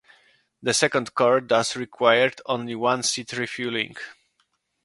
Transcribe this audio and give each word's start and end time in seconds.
The 0.63 0.73
second 0.73 1.13
core 1.13 1.41
thus 1.41 1.75
required 1.75 2.41
only 2.47 2.73
one 2.73 3.03
seed 3.03 3.31
refueling. 3.35 3.97